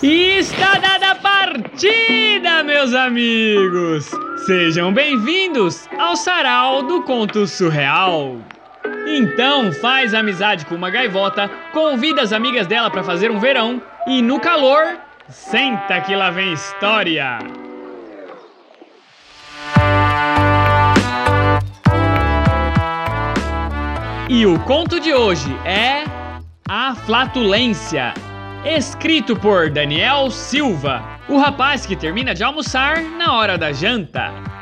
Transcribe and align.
E 0.00 0.38
está 0.38 0.78
dada 0.78 1.10
a 1.10 1.14
partida, 1.16 2.62
meus 2.62 2.94
amigos! 2.94 4.08
Sejam 4.46 4.92
bem-vindos 4.92 5.88
ao 5.98 6.14
Sarau 6.14 6.84
do 6.84 7.02
Conto 7.02 7.48
Surreal. 7.48 8.36
Então, 9.08 9.72
faz 9.72 10.14
amizade 10.14 10.64
com 10.66 10.76
uma 10.76 10.88
gaivota, 10.88 11.50
convida 11.72 12.22
as 12.22 12.32
amigas 12.32 12.68
dela 12.68 12.88
para 12.88 13.02
fazer 13.02 13.28
um 13.28 13.40
verão 13.40 13.82
e 14.06 14.22
no 14.22 14.38
calor, 14.38 15.00
senta 15.28 16.00
que 16.02 16.14
lá 16.14 16.30
vem 16.30 16.52
história. 16.52 17.40
E 24.28 24.46
o 24.46 24.60
conto 24.60 25.00
de 25.00 25.12
hoje 25.12 25.50
é 25.64 26.04
A 26.68 26.94
Flatulência, 26.94 28.14
escrito 28.64 29.36
por 29.36 29.70
Daniel 29.70 30.30
Silva, 30.30 31.02
o 31.28 31.38
rapaz 31.38 31.86
que 31.86 31.96
termina 31.96 32.34
de 32.34 32.42
almoçar 32.42 33.00
na 33.02 33.34
hora 33.34 33.56
da 33.56 33.72
janta. 33.72 34.57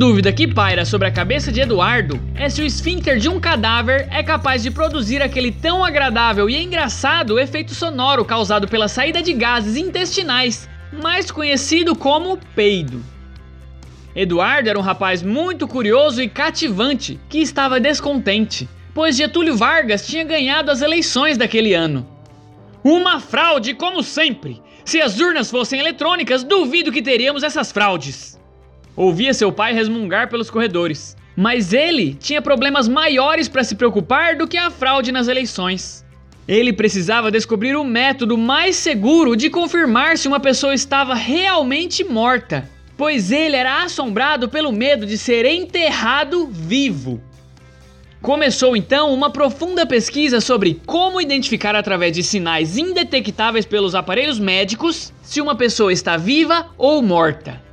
Dúvida 0.00 0.32
que 0.32 0.48
paira 0.48 0.86
sobre 0.86 1.08
a 1.08 1.10
cabeça 1.10 1.52
de 1.52 1.60
Eduardo 1.60 2.18
é 2.34 2.48
se 2.48 2.62
o 2.62 2.64
esfíncter 2.64 3.18
de 3.18 3.28
um 3.28 3.38
cadáver 3.38 4.08
é 4.10 4.22
capaz 4.22 4.62
de 4.62 4.70
produzir 4.70 5.20
aquele 5.20 5.52
tão 5.52 5.84
agradável 5.84 6.48
e 6.48 6.56
engraçado 6.56 7.38
efeito 7.38 7.74
sonoro 7.74 8.24
causado 8.24 8.66
pela 8.66 8.88
saída 8.88 9.20
de 9.20 9.34
gases 9.34 9.76
intestinais, 9.76 10.66
mais 10.90 11.30
conhecido 11.30 11.94
como 11.94 12.38
peido. 12.56 13.04
Eduardo 14.16 14.70
era 14.70 14.78
um 14.78 14.82
rapaz 14.82 15.22
muito 15.22 15.68
curioso 15.68 16.22
e 16.22 16.30
cativante 16.30 17.20
que 17.28 17.40
estava 17.40 17.78
descontente, 17.78 18.66
pois 18.94 19.16
Getúlio 19.16 19.54
Vargas 19.54 20.06
tinha 20.06 20.24
ganhado 20.24 20.70
as 20.70 20.80
eleições 20.80 21.36
daquele 21.36 21.74
ano. 21.74 22.08
Uma 22.82 23.20
fraude, 23.20 23.74
como 23.74 24.02
sempre! 24.02 24.62
Se 24.82 24.98
as 24.98 25.20
urnas 25.20 25.50
fossem 25.50 25.78
eletrônicas, 25.78 26.42
duvido 26.42 26.90
que 26.90 27.02
teríamos 27.02 27.42
essas 27.42 27.70
fraudes. 27.70 28.39
Ouvia 28.96 29.32
seu 29.32 29.52
pai 29.52 29.72
resmungar 29.72 30.28
pelos 30.28 30.50
corredores. 30.50 31.16
Mas 31.36 31.72
ele 31.72 32.14
tinha 32.14 32.42
problemas 32.42 32.88
maiores 32.88 33.48
para 33.48 33.64
se 33.64 33.74
preocupar 33.74 34.36
do 34.36 34.48
que 34.48 34.56
a 34.56 34.70
fraude 34.70 35.12
nas 35.12 35.28
eleições. 35.28 36.04
Ele 36.46 36.72
precisava 36.72 37.30
descobrir 37.30 37.76
o 37.76 37.84
método 37.84 38.36
mais 38.36 38.76
seguro 38.76 39.36
de 39.36 39.48
confirmar 39.48 40.18
se 40.18 40.26
uma 40.26 40.40
pessoa 40.40 40.74
estava 40.74 41.14
realmente 41.14 42.02
morta, 42.02 42.68
pois 42.96 43.30
ele 43.30 43.56
era 43.56 43.84
assombrado 43.84 44.48
pelo 44.48 44.72
medo 44.72 45.06
de 45.06 45.16
ser 45.16 45.44
enterrado 45.46 46.48
vivo. 46.48 47.22
Começou 48.20 48.76
então 48.76 49.14
uma 49.14 49.30
profunda 49.30 49.86
pesquisa 49.86 50.40
sobre 50.40 50.78
como 50.84 51.20
identificar 51.20 51.74
através 51.74 52.12
de 52.12 52.22
sinais 52.22 52.76
indetectáveis 52.76 53.64
pelos 53.64 53.94
aparelhos 53.94 54.38
médicos 54.38 55.10
se 55.22 55.40
uma 55.40 55.54
pessoa 55.54 55.92
está 55.92 56.18
viva 56.18 56.66
ou 56.76 57.00
morta. 57.00 57.69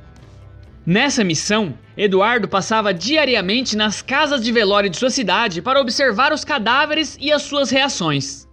Nessa 0.90 1.22
missão, 1.22 1.74
Eduardo 1.94 2.48
passava 2.48 2.94
diariamente 2.94 3.76
nas 3.76 4.00
casas 4.00 4.42
de 4.42 4.50
velório 4.50 4.88
de 4.88 4.96
sua 4.96 5.10
cidade 5.10 5.60
para 5.60 5.82
observar 5.82 6.32
os 6.32 6.46
cadáveres 6.46 7.14
e 7.20 7.30
as 7.30 7.42
suas 7.42 7.68
reações. 7.68 8.48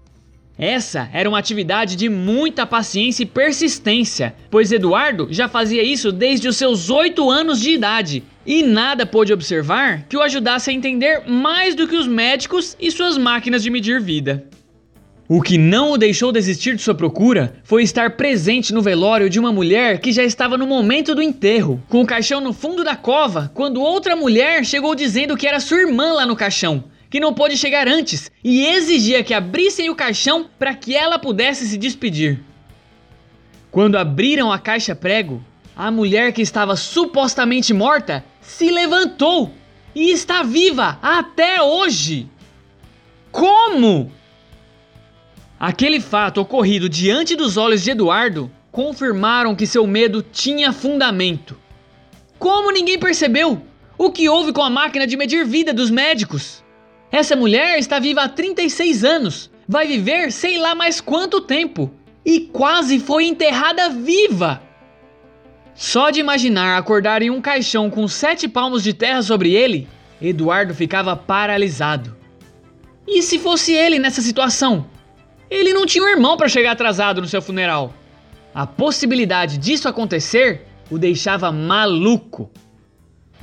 Essa 0.58 1.10
era 1.14 1.30
uma 1.30 1.40
atividade 1.40 1.96
de 1.96 2.10
muita 2.10 2.66
paciência 2.66 3.24
e 3.24 3.26
persistência, 3.26 4.36
pois 4.52 4.74
Eduardo 4.74 5.30
já 5.32 5.48
fazia 5.48 5.82
isso 5.82 6.12
desde 6.12 6.50
os 6.50 6.58
seus 6.58 6.90
8 6.90 7.30
anos 7.30 7.62
de 7.62 7.70
idade 7.70 8.22
e 8.46 8.64
nada 8.64 9.06
pôde 9.06 9.32
observar 9.32 10.04
que 10.10 10.18
o 10.18 10.22
ajudasse 10.22 10.70
a 10.70 10.74
entender 10.74 11.24
mais 11.26 11.74
do 11.74 11.88
que 11.88 11.96
os 11.96 12.06
médicos 12.06 12.76
e 12.78 12.92
suas 12.92 13.18
máquinas 13.18 13.64
de 13.64 13.70
medir 13.70 14.02
vida. 14.02 14.46
O 15.28 15.42
que 15.42 15.58
não 15.58 15.92
o 15.92 15.98
deixou 15.98 16.32
desistir 16.32 16.76
de 16.76 16.84
sua 16.84 16.94
procura 16.94 17.56
foi 17.64 17.82
estar 17.82 18.12
presente 18.12 18.72
no 18.72 18.82
velório 18.84 19.28
de 19.28 19.40
uma 19.40 19.52
mulher 19.52 20.00
que 20.00 20.12
já 20.12 20.24
estava 20.24 20.56
no 20.56 20.68
momento 20.68 21.16
do 21.16 21.22
enterro, 21.22 21.82
com 21.90 22.02
o 22.02 22.06
caixão 22.06 22.40
no 22.40 22.54
fundo 22.54 22.84
da 22.84 22.96
cova, 22.96 23.52
quando 23.56 23.82
outra 23.82 24.16
mulher 24.16 24.64
chegou 24.64 24.94
dizendo 24.94 25.36
que 25.36 25.48
era 25.48 25.60
sua 25.60 25.80
irmã 25.80 26.14
lá 26.14 26.28
no 26.28 26.36
caixão, 26.36 26.84
que 27.10 27.20
não 27.20 27.34
pôde 27.34 27.58
chegar 27.58 27.88
antes 27.88 28.30
e 28.44 28.68
exigia 28.68 29.24
que 29.24 29.34
abrissem 29.34 29.90
o 29.90 29.96
caixão 29.96 30.46
para 30.60 30.76
que 30.76 30.96
ela 30.96 31.18
pudesse 31.18 31.68
se 31.68 31.78
despedir. 31.78 32.40
Quando 33.72 33.98
abriram 33.98 34.52
a 34.52 34.60
caixa 34.60 34.94
prego, 34.94 35.44
a 35.76 35.90
mulher 35.90 36.34
que 36.34 36.44
estava 36.44 36.76
supostamente 36.76 37.74
morta 37.74 38.24
se 38.42 38.70
levantou 38.70 39.52
e 39.96 40.12
está 40.12 40.44
viva 40.44 41.00
até 41.02 41.64
hoje. 41.64 42.30
Como? 43.32 44.12
Aquele 45.66 46.00
fato 46.00 46.40
ocorrido 46.40 46.88
diante 46.88 47.36
dos 47.36 47.58
olhos 47.58 47.84
de 47.84 47.90
Eduardo 47.90 48.52
confirmaram 48.72 49.56
que 49.56 49.66
seu 49.66 49.88
medo 49.88 50.22
tinha 50.22 50.72
fundamento. 50.72 51.58
Como 52.38 52.70
ninguém 52.70 53.00
percebeu? 53.00 53.60
O 53.98 54.12
que 54.12 54.30
houve 54.30 54.54
com 54.54 54.62
a 54.62 54.70
máquina 54.70 55.08
de 55.08 55.18
medir 55.18 55.44
vida 55.44 55.74
dos 55.74 55.90
médicos? 55.90 56.64
Essa 57.12 57.36
mulher 57.36 57.80
está 57.80 57.98
viva 57.98 58.22
há 58.22 58.30
36 58.30 59.04
anos, 59.04 59.50
vai 59.68 59.88
viver 59.88 60.32
sei 60.32 60.60
lá 60.60 60.76
mais 60.76 61.02
quanto 61.02 61.42
tempo 61.42 61.92
e 62.24 62.42
quase 62.42 63.00
foi 63.00 63.26
enterrada 63.26 63.90
viva. 63.90 64.62
Só 65.74 66.12
de 66.12 66.20
imaginar 66.20 66.78
acordar 66.78 67.24
em 67.24 67.32
um 67.32 67.42
caixão 67.42 67.90
com 67.90 68.08
sete 68.08 68.48
palmos 68.48 68.84
de 68.84 68.94
terra 68.94 69.24
sobre 69.24 69.56
ele, 69.56 69.88
Eduardo 70.22 70.76
ficava 70.76 71.16
paralisado. 71.16 72.16
E 73.08 73.24
se 73.24 73.40
fosse 73.40 73.74
ele 73.74 73.98
nessa 73.98 74.22
situação? 74.22 74.94
Ele 75.50 75.74
não 75.74 75.86
tinha 75.86 76.04
um 76.04 76.10
irmão 76.10 76.38
para 76.38 76.50
chegar 76.50 76.72
atrasado 76.72 77.22
no 77.22 77.28
seu 77.28 77.42
funeral. 77.42 77.94
A 78.54 78.66
possibilidade 78.66 79.58
disso 79.58 79.88
acontecer 79.88 80.62
o 80.90 80.98
deixava 80.98 81.52
maluco. 81.52 82.50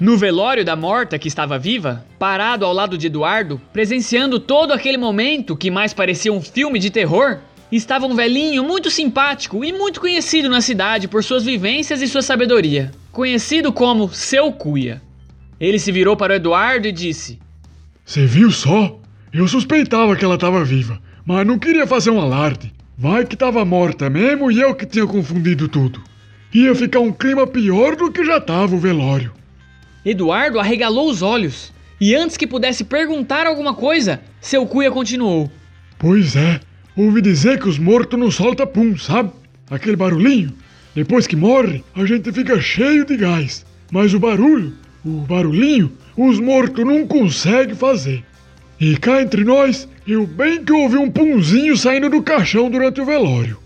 No 0.00 0.16
velório 0.16 0.64
da 0.64 0.74
morta 0.74 1.18
que 1.18 1.28
estava 1.28 1.58
viva, 1.58 2.04
parado 2.18 2.64
ao 2.64 2.72
lado 2.72 2.98
de 2.98 3.06
Eduardo, 3.06 3.60
presenciando 3.72 4.40
todo 4.40 4.72
aquele 4.72 4.96
momento 4.96 5.56
que 5.56 5.70
mais 5.70 5.94
parecia 5.94 6.32
um 6.32 6.40
filme 6.40 6.78
de 6.78 6.90
terror, 6.90 7.38
estava 7.70 8.06
um 8.06 8.14
velhinho 8.14 8.64
muito 8.64 8.90
simpático 8.90 9.64
e 9.64 9.72
muito 9.72 10.00
conhecido 10.00 10.48
na 10.48 10.60
cidade 10.60 11.06
por 11.06 11.22
suas 11.22 11.44
vivências 11.44 12.02
e 12.02 12.08
sua 12.08 12.22
sabedoria, 12.22 12.90
conhecido 13.12 13.72
como 13.72 14.12
Seu 14.12 14.50
Cuia. 14.50 15.00
Ele 15.60 15.78
se 15.78 15.92
virou 15.92 16.16
para 16.16 16.32
o 16.32 16.36
Eduardo 16.36 16.88
e 16.88 16.92
disse: 16.92 17.38
Você 18.04 18.26
viu 18.26 18.50
só? 18.50 18.98
Eu 19.32 19.46
suspeitava 19.46 20.16
que 20.16 20.24
ela 20.24 20.34
estava 20.34 20.64
viva 20.64 21.00
mas 21.25 21.47
não 21.47 21.59
queria 21.59 21.87
fazer 21.87 22.10
um 22.10 22.21
alarde. 22.21 22.72
Vai 22.97 23.25
que 23.25 23.37
tava 23.37 23.65
morta 23.65 24.10
mesmo 24.10 24.50
e 24.50 24.60
eu 24.60 24.75
que 24.75 24.87
tinha 24.87 25.06
confundido 25.06 25.69
tudo. 25.69 26.03
Ia 26.55 26.75
ficar 26.75 27.00
um 27.00 27.12
clima 27.12 27.47
pior 27.47 27.97
do 27.97 28.10
que 28.10 28.25
já 28.25 28.41
tava 28.41 28.75
o 28.75 28.78
velório. 28.78 29.32
Eduardo 30.05 30.59
arregalou 30.59 31.09
os 31.09 31.22
olhos 31.22 31.72
e 32.00 32.15
antes 32.15 32.37
que 32.37 32.47
pudesse 32.47 32.84
perguntar 32.84 33.47
alguma 33.47 33.75
coisa, 33.75 34.21
seu 34.41 34.66
cuia 34.66 34.91
continuou. 34.91 35.50
Pois 35.99 36.34
é, 36.34 36.61
ouvi 36.97 37.22
dizer 37.22 37.61
que 37.61 37.69
os 37.69 37.78
mortos 37.78 38.19
não 38.19 38.31
soltam 38.31 38.66
pum, 38.66 38.97
sabe? 38.99 39.31
Aquele 39.71 39.97
barulhinho. 39.97 40.53
Depois 40.94 41.27
que 41.27 41.37
morre, 41.37 41.82
a 41.94 42.05
gente 42.05 42.31
fica 42.32 42.61
cheio 42.61 43.06
de 43.06 43.16
gás. 43.16 43.65
Mas 43.91 44.12
o 44.12 44.19
barulho, 44.19 44.75
o 45.05 45.21
barulhinho, 45.21 45.93
os 46.16 46.38
mortos 46.38 46.84
não 46.84 47.06
conseguem 47.06 47.75
fazer. 47.75 48.25
E 48.84 48.97
cá 48.97 49.22
entre 49.22 49.44
nós, 49.44 49.88
eu 50.05 50.26
bem 50.26 50.64
que 50.64 50.73
ouvi 50.73 50.96
um 50.96 51.08
punzinho 51.08 51.76
saindo 51.76 52.11
do 52.11 52.20
caixão 52.20 52.69
durante 52.69 53.00
o 53.00 53.05
velório. 53.05 53.56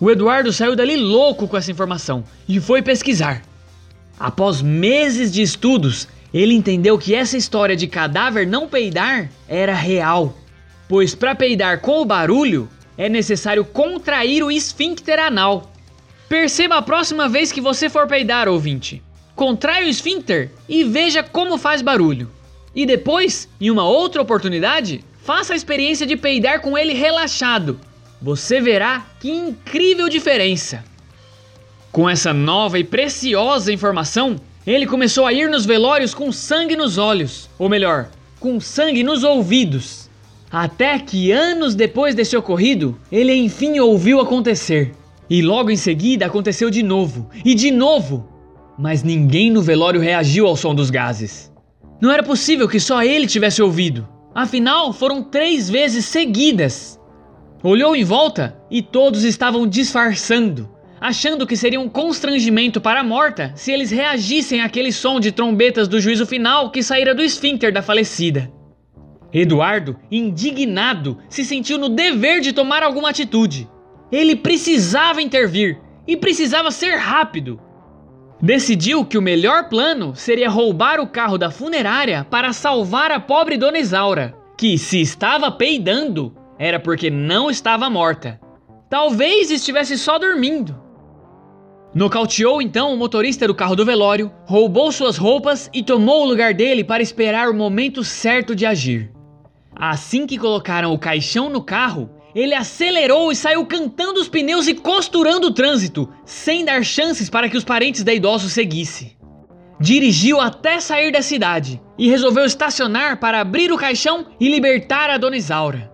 O 0.00 0.10
Eduardo 0.10 0.50
saiu 0.50 0.74
dali 0.74 0.96
louco 0.96 1.46
com 1.46 1.54
essa 1.54 1.70
informação 1.70 2.24
e 2.48 2.58
foi 2.58 2.80
pesquisar. 2.80 3.42
Após 4.18 4.62
meses 4.62 5.30
de 5.30 5.42
estudos, 5.42 6.08
ele 6.32 6.54
entendeu 6.54 6.96
que 6.96 7.14
essa 7.14 7.36
história 7.36 7.76
de 7.76 7.86
cadáver 7.86 8.46
não 8.46 8.66
peidar 8.66 9.30
era 9.46 9.74
real. 9.74 10.34
Pois 10.88 11.14
para 11.14 11.34
peidar 11.34 11.80
com 11.80 12.00
o 12.00 12.06
barulho, 12.06 12.70
é 12.96 13.10
necessário 13.10 13.66
contrair 13.66 14.42
o 14.42 14.50
esfíncter 14.50 15.20
anal. 15.20 15.70
Perceba 16.26 16.76
a 16.76 16.82
próxima 16.82 17.28
vez 17.28 17.52
que 17.52 17.60
você 17.60 17.90
for 17.90 18.06
peidar, 18.06 18.48
ouvinte. 18.48 19.02
Contrai 19.36 19.84
o 19.84 19.88
esfíncter 19.90 20.50
e 20.66 20.84
veja 20.84 21.22
como 21.22 21.58
faz 21.58 21.82
barulho. 21.82 22.30
E 22.74 22.86
depois, 22.86 23.48
em 23.60 23.70
uma 23.70 23.86
outra 23.86 24.22
oportunidade, 24.22 25.04
faça 25.22 25.52
a 25.52 25.56
experiência 25.56 26.06
de 26.06 26.16
peidar 26.16 26.60
com 26.60 26.76
ele 26.76 26.94
relaxado. 26.94 27.78
Você 28.20 28.60
verá 28.60 29.06
que 29.20 29.30
incrível 29.30 30.08
diferença. 30.08 30.84
Com 31.90 32.08
essa 32.08 32.32
nova 32.32 32.78
e 32.78 32.84
preciosa 32.84 33.72
informação, 33.72 34.36
ele 34.66 34.86
começou 34.86 35.26
a 35.26 35.32
ir 35.32 35.50
nos 35.50 35.66
velórios 35.66 36.14
com 36.14 36.32
sangue 36.32 36.76
nos 36.76 36.96
olhos, 36.96 37.50
ou 37.58 37.68
melhor, 37.68 38.08
com 38.40 38.58
sangue 38.58 39.02
nos 39.02 39.22
ouvidos. 39.22 40.08
Até 40.50 40.98
que 40.98 41.30
anos 41.30 41.74
depois 41.74 42.14
desse 42.14 42.36
ocorrido, 42.36 42.98
ele 43.10 43.34
enfim 43.34 43.78
ouviu 43.78 44.20
acontecer. 44.20 44.92
E 45.28 45.42
logo 45.42 45.70
em 45.70 45.76
seguida 45.76 46.26
aconteceu 46.26 46.70
de 46.70 46.82
novo, 46.82 47.28
e 47.44 47.54
de 47.54 47.70
novo. 47.70 48.28
Mas 48.78 49.02
ninguém 49.02 49.50
no 49.50 49.60
velório 49.62 50.00
reagiu 50.00 50.46
ao 50.46 50.56
som 50.56 50.74
dos 50.74 50.88
gases. 50.88 51.51
Não 52.02 52.10
era 52.10 52.24
possível 52.24 52.66
que 52.66 52.80
só 52.80 53.00
ele 53.00 53.28
tivesse 53.28 53.62
ouvido. 53.62 54.08
Afinal, 54.34 54.92
foram 54.92 55.22
três 55.22 55.70
vezes 55.70 56.04
seguidas. 56.04 56.98
Olhou 57.62 57.94
em 57.94 58.02
volta 58.02 58.58
e 58.68 58.82
todos 58.82 59.22
estavam 59.22 59.68
disfarçando, 59.68 60.68
achando 61.00 61.46
que 61.46 61.56
seria 61.56 61.78
um 61.78 61.88
constrangimento 61.88 62.80
para 62.80 62.98
a 62.98 63.04
morta 63.04 63.52
se 63.54 63.70
eles 63.70 63.92
reagissem 63.92 64.62
àquele 64.62 64.90
som 64.90 65.20
de 65.20 65.30
trombetas 65.30 65.86
do 65.86 66.00
juízo 66.00 66.26
final 66.26 66.72
que 66.72 66.82
saíra 66.82 67.14
do 67.14 67.22
esfíncter 67.22 67.72
da 67.72 67.82
falecida. 67.82 68.50
Eduardo, 69.32 69.96
indignado, 70.10 71.18
se 71.28 71.44
sentiu 71.44 71.78
no 71.78 71.88
dever 71.88 72.40
de 72.40 72.52
tomar 72.52 72.82
alguma 72.82 73.10
atitude. 73.10 73.70
Ele 74.10 74.34
precisava 74.34 75.22
intervir 75.22 75.78
e 76.04 76.16
precisava 76.16 76.72
ser 76.72 76.96
rápido. 76.96 77.60
Decidiu 78.42 79.04
que 79.04 79.16
o 79.16 79.22
melhor 79.22 79.68
plano 79.68 80.16
seria 80.16 80.50
roubar 80.50 80.98
o 80.98 81.06
carro 81.06 81.38
da 81.38 81.48
funerária 81.48 82.26
para 82.28 82.52
salvar 82.52 83.12
a 83.12 83.20
pobre 83.20 83.56
Dona 83.56 83.78
Isaura, 83.78 84.34
que 84.58 84.76
se 84.76 85.00
estava 85.00 85.48
peidando 85.48 86.34
era 86.58 86.80
porque 86.80 87.08
não 87.08 87.48
estava 87.48 87.88
morta. 87.88 88.40
Talvez 88.90 89.48
estivesse 89.48 89.96
só 89.96 90.18
dormindo. 90.18 90.74
Nocauteou 91.94 92.60
então 92.60 92.92
o 92.92 92.96
motorista 92.96 93.46
do 93.46 93.54
carro 93.54 93.76
do 93.76 93.84
velório, 93.84 94.32
roubou 94.44 94.90
suas 94.90 95.16
roupas 95.16 95.70
e 95.72 95.80
tomou 95.84 96.24
o 96.24 96.26
lugar 96.28 96.52
dele 96.52 96.82
para 96.82 97.02
esperar 97.02 97.48
o 97.48 97.54
momento 97.54 98.02
certo 98.02 98.56
de 98.56 98.66
agir. 98.66 99.12
Assim 99.72 100.26
que 100.26 100.36
colocaram 100.36 100.92
o 100.92 100.98
caixão 100.98 101.48
no 101.48 101.62
carro, 101.62 102.10
ele 102.34 102.54
acelerou 102.54 103.30
e 103.30 103.36
saiu 103.36 103.66
cantando 103.66 104.20
os 104.20 104.28
pneus 104.28 104.66
e 104.66 104.74
costurando 104.74 105.48
o 105.48 105.52
trânsito, 105.52 106.08
sem 106.24 106.64
dar 106.64 106.84
chances 106.84 107.28
para 107.28 107.48
que 107.48 107.56
os 107.56 107.64
parentes 107.64 108.02
da 108.02 108.12
idosa 108.12 108.48
seguissem. 108.48 109.16
Dirigiu 109.78 110.40
até 110.40 110.80
sair 110.80 111.10
da 111.10 111.22
cidade 111.22 111.80
e 111.98 112.08
resolveu 112.08 112.44
estacionar 112.44 113.18
para 113.18 113.40
abrir 113.40 113.72
o 113.72 113.76
caixão 113.76 114.26
e 114.40 114.48
libertar 114.48 115.10
a 115.10 115.18
dona 115.18 115.36
Isaura. 115.36 115.92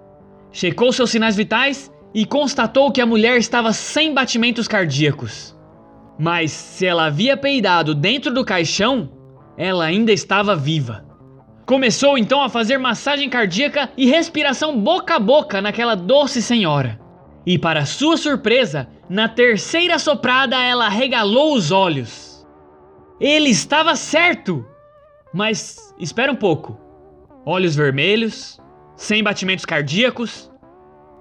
Checou 0.52 0.92
seus 0.92 1.10
sinais 1.10 1.36
vitais 1.36 1.90
e 2.14 2.24
constatou 2.24 2.92
que 2.92 3.00
a 3.00 3.06
mulher 3.06 3.38
estava 3.38 3.72
sem 3.72 4.12
batimentos 4.12 4.68
cardíacos. 4.68 5.56
Mas 6.18 6.50
se 6.50 6.84
ela 6.84 7.06
havia 7.06 7.36
peidado 7.36 7.94
dentro 7.94 8.32
do 8.32 8.44
caixão, 8.44 9.10
ela 9.56 9.84
ainda 9.84 10.12
estava 10.12 10.54
viva. 10.54 11.07
Começou 11.68 12.16
então 12.16 12.40
a 12.40 12.48
fazer 12.48 12.78
massagem 12.78 13.28
cardíaca 13.28 13.90
e 13.94 14.06
respiração 14.06 14.80
boca 14.80 15.16
a 15.16 15.18
boca 15.18 15.60
naquela 15.60 15.94
doce 15.94 16.40
senhora. 16.40 16.98
E 17.44 17.58
para 17.58 17.84
sua 17.84 18.16
surpresa, 18.16 18.88
na 19.06 19.28
terceira 19.28 19.98
soprada 19.98 20.58
ela 20.58 20.88
regalou 20.88 21.52
os 21.52 21.70
olhos. 21.70 22.42
Ele 23.20 23.50
estava 23.50 23.94
certo! 23.96 24.64
Mas 25.30 25.94
espera 26.00 26.32
um 26.32 26.36
pouco. 26.36 26.80
Olhos 27.44 27.76
vermelhos, 27.76 28.58
sem 28.96 29.22
batimentos 29.22 29.66
cardíacos, 29.66 30.50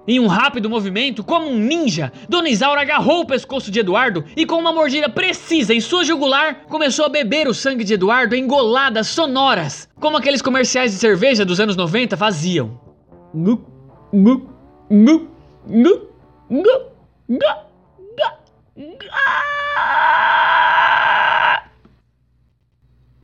em 0.08 0.18
um 0.18 0.26
rápido 0.26 0.70
movimento, 0.70 1.22
como 1.22 1.50
um 1.50 1.58
ninja, 1.58 2.10
Dona 2.30 2.48
Isaura 2.48 2.80
agarrou 2.80 3.20
o 3.20 3.26
pescoço 3.26 3.70
de 3.70 3.80
Eduardo 3.80 4.24
e, 4.34 4.46
com 4.46 4.56
uma 4.56 4.72
mordida 4.72 5.06
precisa 5.10 5.74
em 5.74 5.80
sua 5.80 6.02
jugular, 6.02 6.64
começou 6.66 7.04
a 7.04 7.10
beber 7.10 7.46
o 7.46 7.52
sangue 7.52 7.84
de 7.84 7.92
Eduardo 7.92 8.34
em 8.34 8.46
goladas 8.46 9.08
sonoras, 9.08 9.86
como 10.00 10.16
aqueles 10.16 10.40
comerciais 10.40 10.92
de 10.92 10.98
cerveja 10.98 11.44
dos 11.44 11.60
anos 11.60 11.76
90 11.76 12.16
faziam. 12.16 12.80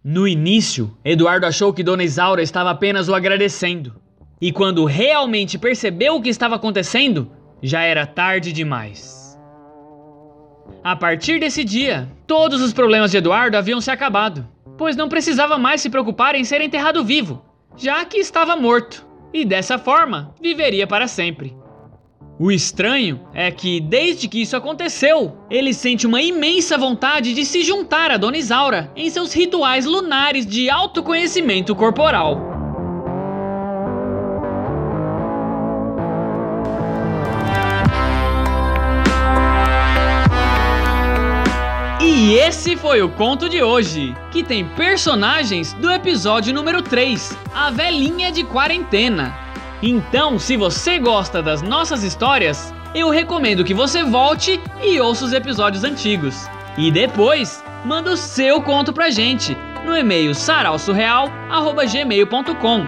No 0.04 0.28
início, 0.28 0.94
Eduardo 1.02 1.46
achou 1.46 1.72
que 1.72 1.82
Dona 1.82 2.04
Isaura 2.04 2.42
estava 2.42 2.70
apenas 2.70 3.08
o 3.08 3.14
agradecendo. 3.14 4.03
E 4.44 4.52
quando 4.52 4.84
realmente 4.84 5.56
percebeu 5.56 6.16
o 6.16 6.20
que 6.20 6.28
estava 6.28 6.56
acontecendo, 6.56 7.30
já 7.62 7.80
era 7.80 8.06
tarde 8.06 8.52
demais. 8.52 9.40
A 10.82 10.94
partir 10.94 11.40
desse 11.40 11.64
dia, 11.64 12.06
todos 12.26 12.60
os 12.60 12.70
problemas 12.70 13.10
de 13.10 13.16
Eduardo 13.16 13.56
haviam 13.56 13.80
se 13.80 13.90
acabado, 13.90 14.46
pois 14.76 14.96
não 14.96 15.08
precisava 15.08 15.56
mais 15.56 15.80
se 15.80 15.88
preocupar 15.88 16.34
em 16.34 16.44
ser 16.44 16.60
enterrado 16.60 17.02
vivo, 17.02 17.42
já 17.74 18.04
que 18.04 18.18
estava 18.18 18.54
morto, 18.54 19.06
e 19.32 19.46
dessa 19.46 19.78
forma 19.78 20.34
viveria 20.38 20.86
para 20.86 21.08
sempre. 21.08 21.56
O 22.38 22.52
estranho 22.52 23.26
é 23.32 23.50
que, 23.50 23.80
desde 23.80 24.28
que 24.28 24.42
isso 24.42 24.58
aconteceu, 24.58 25.38
ele 25.50 25.72
sente 25.72 26.06
uma 26.06 26.20
imensa 26.20 26.76
vontade 26.76 27.32
de 27.32 27.46
se 27.46 27.62
juntar 27.62 28.10
a 28.10 28.18
Dona 28.18 28.36
Isaura 28.36 28.92
em 28.94 29.08
seus 29.08 29.32
rituais 29.32 29.86
lunares 29.86 30.44
de 30.44 30.68
autoconhecimento 30.68 31.74
corporal. 31.74 32.53
E 42.16 42.34
esse 42.34 42.76
foi 42.76 43.02
o 43.02 43.08
conto 43.08 43.48
de 43.48 43.60
hoje, 43.60 44.14
que 44.30 44.44
tem 44.44 44.64
personagens 44.64 45.72
do 45.72 45.90
episódio 45.90 46.54
número 46.54 46.80
3, 46.80 47.36
A 47.52 47.72
Velhinha 47.72 48.30
de 48.30 48.44
Quarentena. 48.44 49.36
Então, 49.82 50.38
se 50.38 50.56
você 50.56 51.00
gosta 51.00 51.42
das 51.42 51.60
nossas 51.60 52.04
histórias, 52.04 52.72
eu 52.94 53.10
recomendo 53.10 53.64
que 53.64 53.74
você 53.74 54.04
volte 54.04 54.60
e 54.80 55.00
ouça 55.00 55.24
os 55.24 55.32
episódios 55.32 55.82
antigos. 55.82 56.48
E 56.78 56.92
depois, 56.92 57.64
manda 57.84 58.12
o 58.12 58.16
seu 58.16 58.62
conto 58.62 58.92
pra 58.92 59.10
gente 59.10 59.56
no 59.84 59.96
e-mail 59.96 60.36
sarausurreal@gmail.com. 60.36 62.86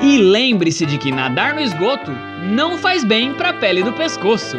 E 0.00 0.16
lembre-se 0.16 0.86
de 0.86 0.96
que 0.96 1.10
nadar 1.10 1.54
no 1.54 1.60
esgoto 1.60 2.12
não 2.40 2.78
faz 2.78 3.02
bem 3.02 3.34
para 3.34 3.48
a 3.48 3.54
pele 3.54 3.82
do 3.82 3.92
pescoço. 3.92 4.58